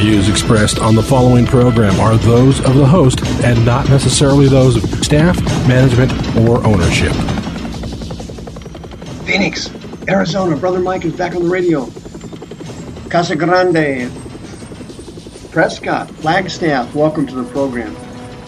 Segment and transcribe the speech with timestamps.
[0.00, 4.82] views expressed on the following program are those of the host and not necessarily those
[4.82, 7.12] of staff, management, or ownership.
[9.26, 9.70] Phoenix,
[10.08, 10.56] Arizona.
[10.56, 11.84] Brother Mike is back on the radio.
[13.10, 14.10] Casa Grande,
[15.50, 17.94] Prescott, Flagstaff, welcome to the program.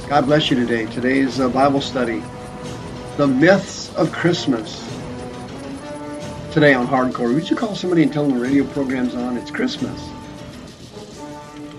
[0.08, 0.86] God bless you today.
[0.86, 2.22] Today's uh, Bible study,
[3.18, 4.80] The Myths of Christmas.
[6.50, 9.36] Today on Hardcore, would you call somebody and tell them the radio program's on?
[9.36, 10.02] It's Christmas.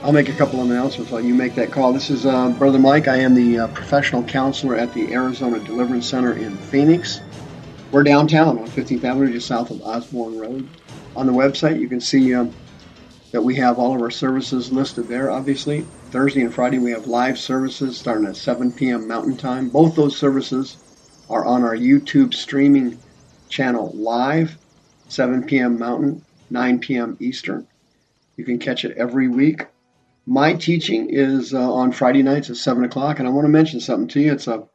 [0.03, 1.93] I'll make a couple of announcements while you make that call.
[1.93, 3.07] This is uh, Brother Mike.
[3.07, 7.21] I am the uh, professional counselor at the Arizona Deliverance Center in Phoenix.
[7.89, 10.67] We're downtown on 15th Avenue, just south of Osborn Road.
[11.15, 12.53] On the website, you can see um,
[13.31, 15.83] that we have all of our services listed there, obviously.
[16.11, 19.07] Thursday and Friday, we have live services starting at 7 p.m.
[19.07, 19.69] Mountain Time.
[19.69, 20.79] Both those services
[21.29, 22.99] are on our YouTube streaming
[23.47, 24.57] channel live,
[25.07, 25.79] 7 p.m.
[25.79, 27.15] Mountain, 9 p.m.
[27.21, 27.65] Eastern.
[28.35, 29.67] You can catch it every week.
[30.25, 33.81] My teaching is uh, on Friday nights at 7 o'clock, and I want to mention
[33.81, 34.31] something to you.
[34.31, 34.67] It's a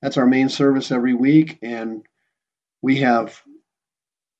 [0.00, 2.06] that's our main service every week, and
[2.80, 3.42] we have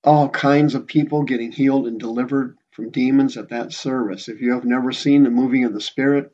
[0.02, 4.28] all kinds of people getting healed and delivered from demons at that service.
[4.28, 6.32] If you have never seen the moving of the Spirit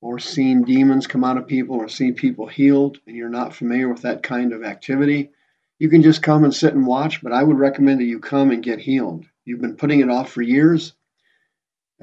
[0.00, 3.88] or seen demons come out of people or seen people healed and you're not familiar
[3.88, 5.30] with that kind of activity,
[5.78, 7.22] you can just come and sit and watch.
[7.22, 9.26] But I would recommend that you come and get healed.
[9.44, 10.92] You've been putting it off for years.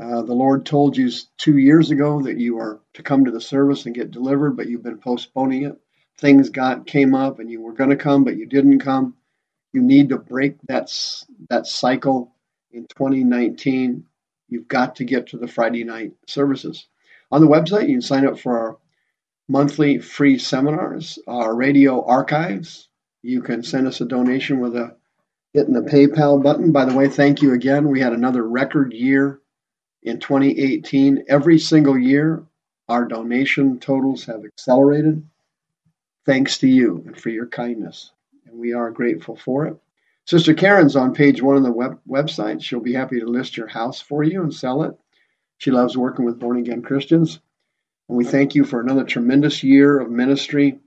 [0.01, 3.39] Uh, the Lord told you two years ago that you are to come to the
[3.39, 5.79] service and get delivered, but you've been postponing it.
[6.17, 9.15] Things got came up, and you were going to come, but you didn't come.
[9.73, 10.89] You need to break that
[11.49, 12.33] that cycle
[12.73, 14.05] in 2019,
[14.47, 16.87] you've got to get to the Friday night services.
[17.31, 18.77] On the website, you can sign up for our
[19.47, 22.87] monthly free seminars, our radio archives.
[23.21, 24.95] You can send us a donation with a
[25.53, 26.71] hitting the PayPal button.
[26.71, 27.89] By the way, thank you again.
[27.89, 29.40] We had another record year
[30.03, 31.25] in 2018.
[31.27, 32.43] Every single year,
[32.89, 35.23] our donation totals have accelerated
[36.25, 38.11] thanks to you and for your kindness.
[38.45, 39.77] And we are grateful for it.
[40.25, 42.61] Sister Karen's on page one of the web- website.
[42.61, 44.97] She'll be happy to list your house for you and sell it.
[45.57, 47.39] She loves working with born again Christians.
[48.07, 50.79] And we thank you for another tremendous year of ministry.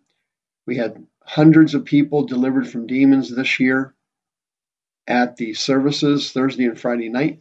[0.66, 3.94] We had hundreds of people delivered from demons this year
[5.06, 7.40] at the services Thursday and Friday night.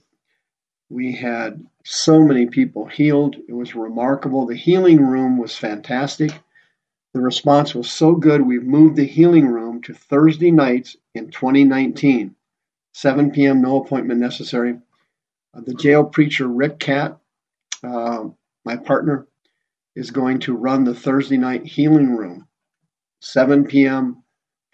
[0.93, 3.35] We had so many people healed.
[3.47, 4.45] It was remarkable.
[4.45, 6.29] The healing room was fantastic.
[7.15, 12.35] The response was so good, we've moved the healing room to Thursday nights in 2019.
[12.93, 14.77] 7 p.m., no appointment necessary.
[15.55, 17.17] Uh, the jail preacher, Rick Cat,
[17.83, 18.25] uh,
[18.63, 19.25] my partner,
[19.95, 22.47] is going to run the Thursday night healing room.
[23.19, 24.21] 7 p.m.,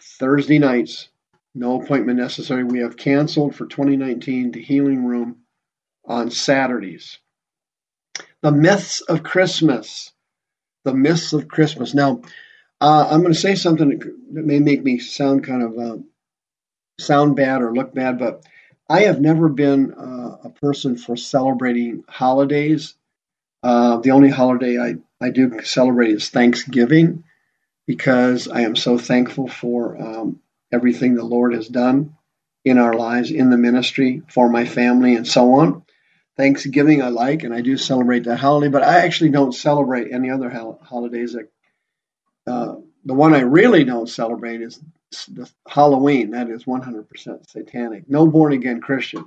[0.02, 1.08] Thursday nights,
[1.56, 2.66] no appointment necessary.
[2.66, 5.38] We have canceled for 2019 the healing room
[6.06, 7.20] on Saturdays.
[8.42, 10.12] The myths of Christmas
[10.84, 11.94] the myths of Christmas.
[11.94, 12.22] Now,
[12.82, 15.98] uh, I'm going to say something that may make me sound kind of uh,
[17.00, 18.46] sound bad or look bad, but
[18.90, 22.96] I have never been uh, a person for celebrating holidays.
[23.62, 27.26] Uh, the only holiday I, I do celebrate is Thanksgiving
[27.86, 30.40] because I am so thankful for um,
[30.72, 32.16] everything the Lord has done
[32.64, 35.84] in our lives, in the ministry, for my family, and so on.
[36.40, 40.32] Thanksgiving I like, and I do celebrate that holiday, but I actually don't celebrate any
[40.32, 41.36] other holidays.
[42.48, 44.80] Uh, the one I really don't celebrate is
[45.28, 46.32] the Halloween.
[46.32, 48.10] That is 100% satanic.
[48.10, 49.26] No born again Christian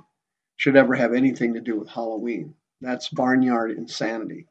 [0.55, 2.55] should ever have anything to do with Halloween.
[2.81, 4.47] That's barnyard insanity.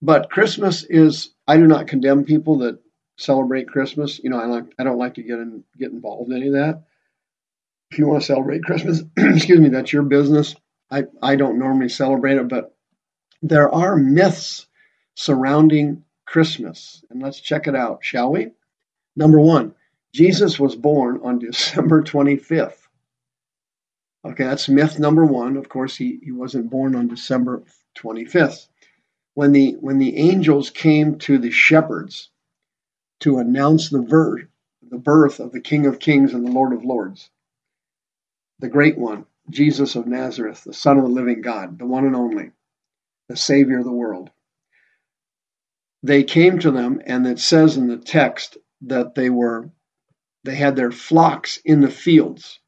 [0.00, 2.78] But Christmas is, I do not condemn people that
[3.18, 4.20] celebrate Christmas.
[4.22, 6.52] You know, I like, I don't like to get in, get involved in any of
[6.52, 6.84] that.
[7.90, 10.54] If you want to celebrate Christmas, excuse me, that's your business.
[10.90, 12.74] I, I don't normally celebrate it, but
[13.42, 14.66] there are myths
[15.14, 17.04] surrounding Christmas.
[17.10, 18.52] And let's check it out, shall we?
[19.16, 19.74] Number one,
[20.12, 22.76] Jesus was born on December 25th.
[24.24, 25.56] Okay, that's myth number one.
[25.56, 27.62] Of course, he, he wasn't born on December
[27.96, 28.66] 25th.
[29.34, 32.30] When the when the angels came to the shepherds
[33.20, 34.46] to announce the birth,
[34.82, 37.30] the birth of the King of Kings and the Lord of Lords,
[38.58, 42.16] the great one, Jesus of Nazareth, the Son of the living God, the one and
[42.16, 42.52] only,
[43.28, 44.30] the Savior of the world.
[46.02, 49.70] They came to them, and it says in the text that they were
[50.44, 52.60] they had their flocks in the fields.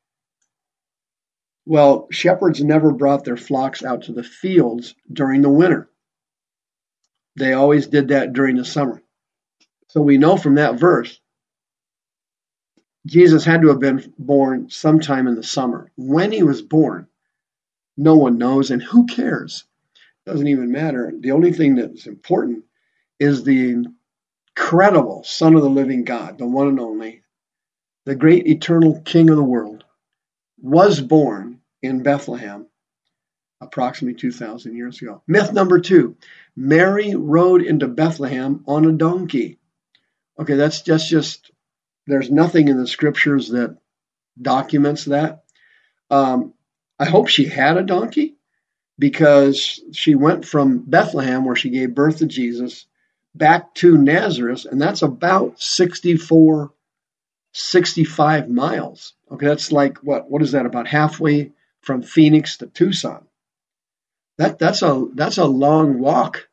[1.65, 5.89] Well, shepherds never brought their flocks out to the fields during the winter.
[7.37, 9.03] They always did that during the summer.
[9.89, 11.19] So we know from that verse
[13.07, 15.91] Jesus had to have been born sometime in the summer.
[15.97, 17.09] When he was born,
[17.97, 19.65] no one knows, and who cares?
[20.25, 21.13] Doesn't even matter.
[21.19, 22.65] The only thing that's important
[23.19, 23.85] is the
[24.57, 27.23] incredible Son of the living God, the one and only,
[28.05, 29.85] the great eternal King of the world,
[30.61, 32.67] was born in Bethlehem
[33.61, 35.23] approximately 2,000 years ago.
[35.27, 36.17] Myth number two
[36.57, 39.59] Mary rode into Bethlehem on a donkey.
[40.39, 41.51] Okay, that's just, just
[42.07, 43.77] there's nothing in the scriptures that
[44.41, 45.45] documents that.
[46.11, 46.55] Um,
[46.99, 48.37] I hope she had a donkey
[48.99, 52.87] because she went from Bethlehem, where she gave birth to Jesus,
[53.35, 56.73] back to Nazareth, and that's about 64,
[57.53, 59.15] 65 miles.
[59.31, 60.31] Okay, that's like what?
[60.31, 60.67] What is that?
[60.67, 63.27] About halfway from Phoenix to Tucson.
[64.39, 66.49] That that's a that's a long walk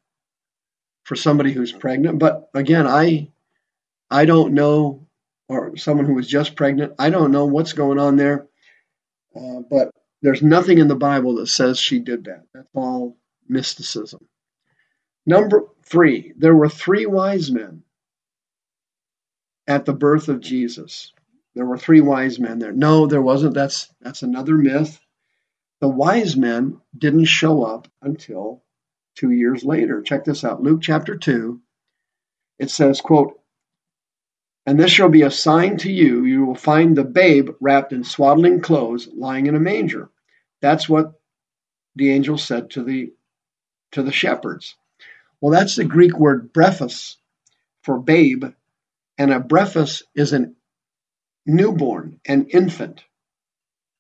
[1.04, 2.20] for somebody who's pregnant.
[2.20, 3.32] But again, I
[4.10, 5.08] I don't know,
[5.50, 6.94] or someone who was just pregnant.
[7.00, 8.48] I don't know what's going on there.
[9.36, 9.92] Uh, but
[10.22, 12.44] there's nothing in the Bible that says she did that.
[12.54, 13.18] That's all
[13.48, 14.28] mysticism.
[15.26, 17.84] Number three, there were three wise men
[19.68, 21.14] at the birth of Jesus.
[21.56, 22.72] There were three wise men there.
[22.72, 23.54] No, there wasn't.
[23.56, 25.00] That's that's another myth.
[25.82, 28.64] The wise men didn't show up until
[29.16, 30.02] two years later.
[30.02, 30.62] Check this out.
[30.62, 31.60] Luke chapter 2.
[32.60, 33.39] It says, quote,
[34.70, 36.26] And this shall be a sign to you.
[36.26, 40.12] You will find the babe wrapped in swaddling clothes, lying in a manger.
[40.62, 41.20] That's what
[41.96, 43.12] the angel said to the
[43.94, 44.76] to the shepherds.
[45.42, 47.16] Well, that's the Greek word brephos
[47.82, 48.46] for babe,
[49.18, 50.52] and a brephos is a
[51.48, 53.04] newborn, an infant,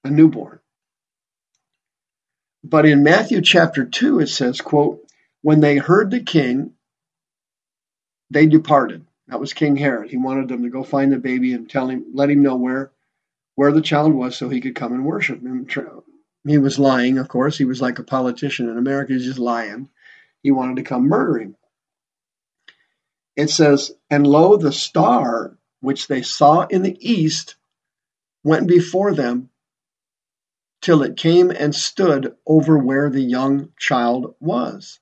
[0.03, 0.59] a newborn.
[2.63, 5.03] But in Matthew chapter 2, it says, quote,
[5.41, 6.73] when they heard the king,
[8.29, 9.07] they departed.
[9.29, 10.09] That was King Herod.
[10.09, 12.91] He wanted them to go find the baby and tell him, let him know where,
[13.55, 15.67] where the child was so he could come and worship him.
[16.45, 17.57] He was lying, of course.
[17.57, 19.13] He was like a politician in America.
[19.13, 19.89] He's just lying
[20.41, 21.55] he wanted to come murder him.
[23.35, 27.55] It says, And lo, the star which they saw in the east
[28.43, 29.49] went before them
[30.81, 34.99] till it came and stood over where the young child was.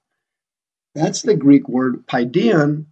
[0.93, 2.87] That's the Greek word paidion,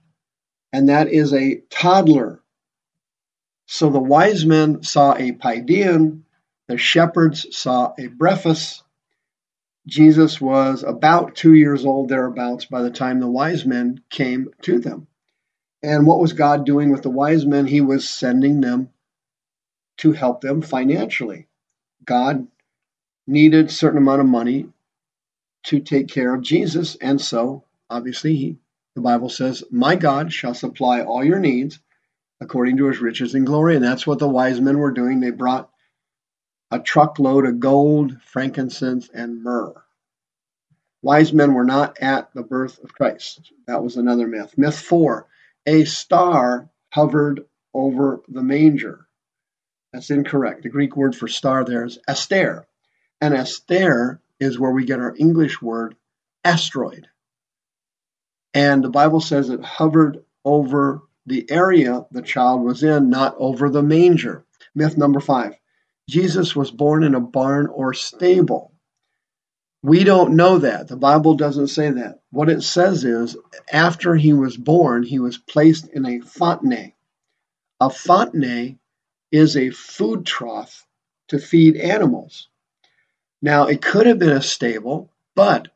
[0.76, 2.42] and that is a toddler.
[3.66, 6.24] So the wise men saw a paidion,
[6.68, 8.82] the shepherds saw a brephos,
[9.88, 14.80] Jesus was about two years old, thereabouts, by the time the wise men came to
[14.80, 15.08] them.
[15.82, 17.68] And what was God doing with the wise men?
[17.68, 18.90] He was sending them
[20.00, 21.48] to help them financially.
[22.04, 22.48] God
[23.26, 24.68] needed a certain amount of money
[25.68, 28.58] to take care of Jesus, and so obviously he
[28.96, 31.80] the Bible says, My God shall supply all your needs
[32.42, 33.76] according to his riches and glory.
[33.76, 35.20] And that's what the wise men were doing.
[35.20, 35.70] They brought
[36.72, 39.74] a truckload of gold, frankincense, and myrrh.
[41.02, 43.52] Wise men were not at the birth of Christ.
[43.68, 44.58] That was another myth.
[44.58, 45.28] Myth four
[45.66, 49.08] a star hovered over the manger.
[49.92, 50.64] That's incorrect.
[50.64, 52.66] The Greek word for star there is aster.
[53.22, 55.96] And aster is where we get our English word
[56.44, 57.08] asteroid.
[58.56, 63.70] And the Bible says it hovered over the area the child was in, not over
[63.70, 64.46] the manger.
[64.74, 65.56] Myth number five
[66.10, 68.72] Jesus was born in a barn or stable.
[69.84, 70.88] We don't know that.
[70.88, 72.22] The Bible doesn't say that.
[72.32, 73.36] What it says is
[73.72, 76.94] after he was born, he was placed in a fontenay.
[77.80, 78.78] A fontenay
[79.32, 80.88] is a food trough
[81.28, 82.48] to feed animals.
[83.42, 85.68] Now, it could have been a stable, but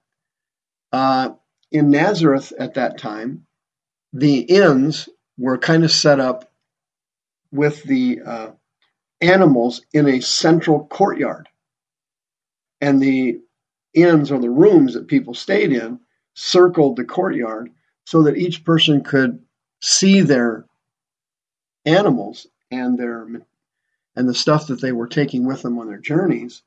[0.92, 1.32] uh,
[1.72, 3.46] in Nazareth at that time,
[4.14, 6.52] the inns were kind of set up
[7.52, 8.52] with the uh,
[9.22, 11.48] animals in a central courtyard.
[12.82, 13.40] And the
[13.94, 16.00] inns or the rooms that people stayed in
[16.34, 17.72] circled the courtyard
[18.06, 19.40] so that each person could
[19.82, 20.66] see their
[21.86, 23.28] animals and their
[24.16, 26.62] and the stuff that they were taking with them on their journeys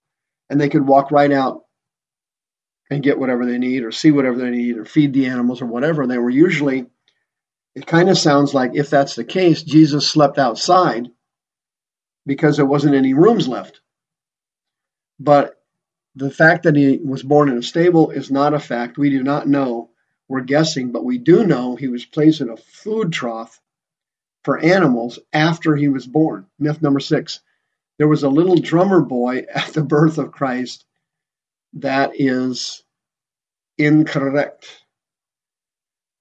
[0.48, 1.64] and they could walk right out
[2.92, 5.66] and get whatever they need or see whatever they need or feed the animals or
[5.66, 6.86] whatever they were usually
[7.74, 11.08] it kind of sounds like if that's the case jesus slept outside
[12.26, 13.80] because there wasn't any rooms left.
[15.18, 15.60] But
[16.14, 18.98] the fact that he was born in a stable is not a fact.
[18.98, 19.90] We do not know.
[20.28, 23.60] We're guessing, but we do know he was placed in a food trough
[24.44, 26.46] for animals after he was born.
[26.58, 27.40] Myth number six
[27.98, 30.84] there was a little drummer boy at the birth of Christ.
[31.74, 32.82] That is
[33.78, 34.66] incorrect.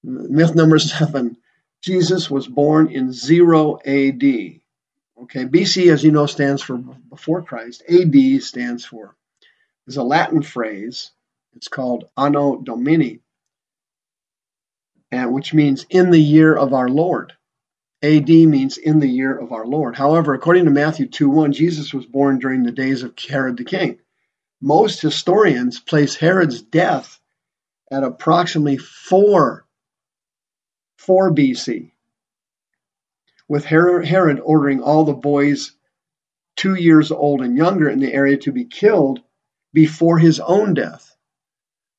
[0.02, 1.36] Myth number seven
[1.82, 4.22] Jesus was born in 0 AD.
[5.22, 7.82] Okay, BC, as you know, stands for before Christ.
[7.88, 9.16] AD stands for,
[9.86, 11.10] is a Latin phrase.
[11.54, 13.20] It's called Anno Domini,
[15.10, 17.34] and which means in the year of our Lord.
[18.02, 19.96] AD means in the year of our Lord.
[19.96, 23.64] However, according to Matthew 2 1, Jesus was born during the days of Herod the
[23.64, 23.98] king.
[24.64, 27.18] Most historians place Herod's death
[27.90, 29.66] at approximately 4,
[30.98, 31.90] 4 BC,
[33.48, 35.72] with Herod ordering all the boys
[36.54, 39.20] two years old and younger in the area to be killed
[39.72, 41.16] before his own death.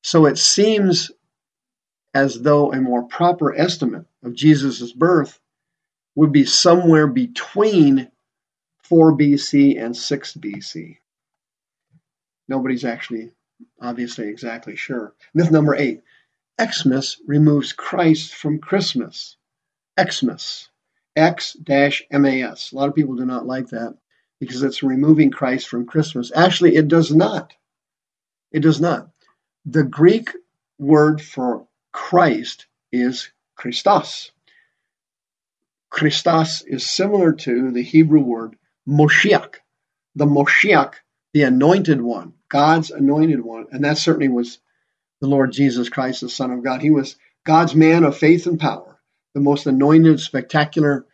[0.02, 1.10] So it seems
[2.14, 5.38] as though a more proper estimate of Jesus' birth
[6.14, 8.10] would be somewhere between
[8.84, 10.96] 4 BC and 6 BC.
[12.48, 13.32] Nobody's actually
[13.80, 15.14] obviously exactly sure.
[15.32, 16.02] Myth number eight
[16.60, 19.36] Xmas removes Christ from Christmas.
[20.00, 20.68] Xmas.
[21.16, 21.56] X
[22.10, 22.72] MAS.
[22.72, 23.96] A lot of people do not like that
[24.40, 26.32] because it's removing Christ from Christmas.
[26.34, 27.54] Actually, it does not.
[28.50, 29.10] It does not.
[29.64, 30.30] The Greek
[30.78, 34.32] word for Christ is Christos.
[35.90, 39.54] Christos is similar to the Hebrew word Moshiach.
[40.16, 40.94] The Moshiach,
[41.34, 43.66] the anointed one, God's anointed one.
[43.72, 44.60] And that certainly was
[45.20, 46.80] the Lord Jesus Christ, the Son of God.
[46.80, 48.98] He was God's man of faith and power,
[49.34, 51.04] the most anointed, spectacular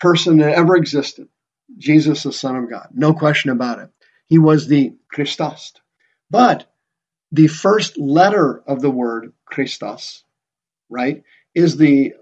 [0.00, 1.28] person that ever existed.
[1.76, 2.90] Jesus, the Son of God.
[2.94, 3.90] No question about it.
[4.26, 5.72] He was the Christos.
[6.30, 6.72] But
[7.32, 10.22] the first letter of the word Christos,
[10.88, 12.14] right, is the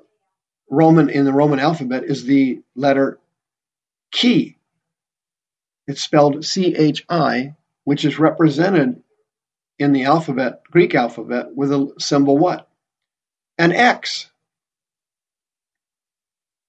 [0.71, 3.19] Roman in the Roman alphabet is the letter
[4.19, 4.54] chi.
[5.87, 9.03] It's spelled C H I, which is represented
[9.79, 12.69] in the alphabet, Greek alphabet, with a symbol what?
[13.59, 14.31] An X.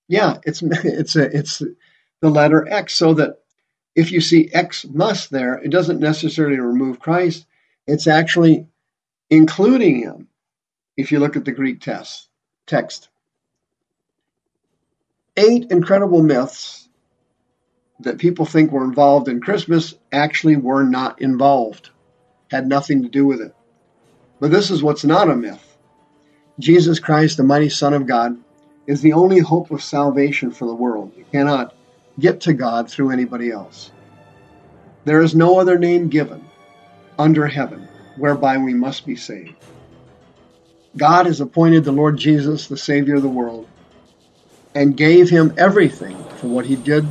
[0.07, 1.61] Yeah, it's it's a, it's
[2.21, 3.39] the letter X, so that
[3.95, 7.45] if you see Xmas there, it doesn't necessarily remove Christ.
[7.87, 8.67] It's actually
[9.29, 10.27] including him.
[10.97, 12.29] If you look at the Greek test,
[12.67, 13.09] text
[15.37, 16.84] eight incredible myths
[17.99, 21.89] that people think were involved in Christmas actually were not involved,
[22.51, 23.55] had nothing to do with it.
[24.39, 25.75] But this is what's not a myth
[26.59, 28.37] Jesus Christ, the mighty Son of God,
[28.87, 31.11] is the only hope of salvation for the world.
[31.17, 31.75] You cannot
[32.17, 33.91] get to God through anybody else.
[35.03, 36.45] There is no other name given
[37.19, 37.87] under heaven
[38.17, 39.55] whereby we must be saved.
[40.95, 43.67] God has appointed the Lord Jesus, the Savior of the world,
[44.73, 47.05] and gave him everything for what he did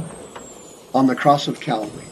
[0.95, 2.07] on the cross of Calvary.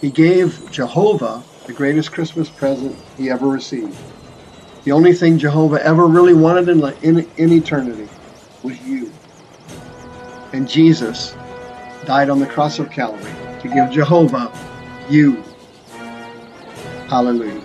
[0.00, 3.96] He gave Jehovah the greatest Christmas present he ever received.
[4.84, 8.08] The only thing Jehovah ever really wanted in, in, in eternity
[8.62, 9.12] was you.
[10.52, 11.36] And Jesus
[12.06, 14.52] died on the cross of Calvary to give Jehovah
[15.08, 15.42] you.
[17.08, 17.64] Hallelujah.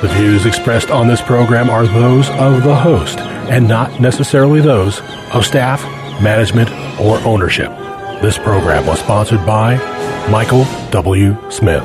[0.00, 3.18] The views expressed on this program are those of the host
[3.50, 5.00] and not necessarily those
[5.34, 5.82] of staff,
[6.22, 7.70] management, or ownership.
[8.22, 9.76] This program was sponsored by
[10.30, 11.36] Michael W.
[11.50, 11.84] Smith.